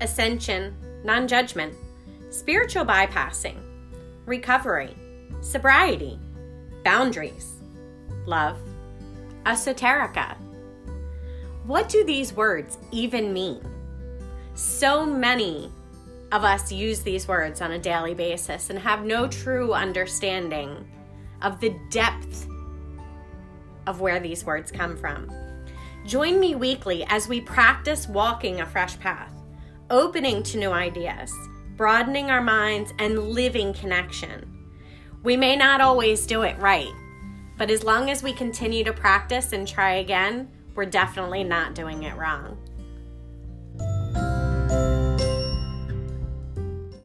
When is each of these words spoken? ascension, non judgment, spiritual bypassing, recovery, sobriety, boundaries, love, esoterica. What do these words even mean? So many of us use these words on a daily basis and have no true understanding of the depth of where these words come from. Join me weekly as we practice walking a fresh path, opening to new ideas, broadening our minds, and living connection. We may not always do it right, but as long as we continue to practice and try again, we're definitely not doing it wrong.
ascension, 0.00 0.76
non 1.04 1.28
judgment, 1.28 1.74
spiritual 2.30 2.84
bypassing, 2.84 3.56
recovery, 4.26 4.94
sobriety, 5.40 6.18
boundaries, 6.84 7.54
love, 8.26 8.58
esoterica. 9.44 10.36
What 11.64 11.88
do 11.88 12.04
these 12.04 12.32
words 12.32 12.78
even 12.92 13.32
mean? 13.32 13.60
So 14.54 15.06
many 15.06 15.70
of 16.32 16.44
us 16.44 16.70
use 16.70 17.00
these 17.00 17.26
words 17.26 17.60
on 17.60 17.72
a 17.72 17.78
daily 17.78 18.14
basis 18.14 18.70
and 18.70 18.78
have 18.78 19.04
no 19.04 19.28
true 19.28 19.72
understanding 19.72 20.86
of 21.42 21.60
the 21.60 21.74
depth 21.90 22.46
of 23.86 24.00
where 24.00 24.20
these 24.20 24.44
words 24.44 24.70
come 24.70 24.96
from. 24.96 25.30
Join 26.04 26.38
me 26.38 26.54
weekly 26.54 27.04
as 27.08 27.28
we 27.28 27.40
practice 27.40 28.08
walking 28.08 28.60
a 28.60 28.66
fresh 28.66 28.98
path, 28.98 29.32
opening 29.90 30.42
to 30.42 30.58
new 30.58 30.70
ideas, 30.70 31.32
broadening 31.76 32.30
our 32.30 32.42
minds, 32.42 32.92
and 32.98 33.30
living 33.30 33.72
connection. 33.72 34.54
We 35.22 35.36
may 35.36 35.56
not 35.56 35.80
always 35.80 36.26
do 36.26 36.42
it 36.42 36.58
right, 36.58 36.92
but 37.56 37.70
as 37.70 37.82
long 37.82 38.10
as 38.10 38.22
we 38.22 38.32
continue 38.32 38.84
to 38.84 38.92
practice 38.92 39.52
and 39.52 39.66
try 39.66 39.94
again, 39.94 40.48
we're 40.74 40.84
definitely 40.86 41.42
not 41.42 41.74
doing 41.74 42.04
it 42.04 42.16
wrong. 42.16 42.58